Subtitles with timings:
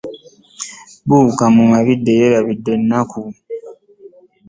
[1.03, 3.21] Zirbbuka mu mabidde y'erabidde enkenku.